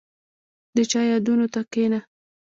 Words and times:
•د 0.75 0.77
چا 0.91 1.01
یادونو 1.11 1.45
ته 1.53 1.61
کښېنه. 1.71 1.99